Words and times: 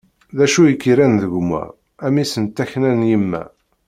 D 0.37 0.39
acu 0.45 0.61
i 0.65 0.73
k-irran 0.81 1.13
d 1.21 1.23
gma, 1.33 1.63
a 2.05 2.07
mmi-s 2.09 2.33
n 2.43 2.45
takna 2.55 2.91
n 2.99 3.01
yemma? 3.09 3.43